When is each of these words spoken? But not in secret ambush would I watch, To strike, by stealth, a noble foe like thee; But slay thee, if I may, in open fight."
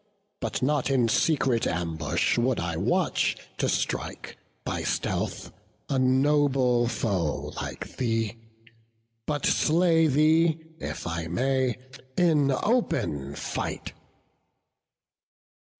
But 0.39 0.63
not 0.63 0.89
in 0.89 1.07
secret 1.09 1.67
ambush 1.67 2.35
would 2.35 2.59
I 2.59 2.75
watch, 2.75 3.37
To 3.59 3.69
strike, 3.69 4.35
by 4.63 4.81
stealth, 4.81 5.51
a 5.89 5.99
noble 5.99 6.87
foe 6.87 7.53
like 7.61 7.97
thee; 7.97 8.35
But 9.27 9.45
slay 9.45 10.07
thee, 10.07 10.57
if 10.79 11.05
I 11.05 11.27
may, 11.27 11.77
in 12.17 12.49
open 12.51 13.35
fight." 13.35 13.93